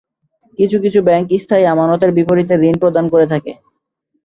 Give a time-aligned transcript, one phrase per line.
[0.59, 3.51] কিছু কিছু ব্যাংক স্থায়ী আমানতের বিপরীতে ঋণ প্রদান করে থাকে।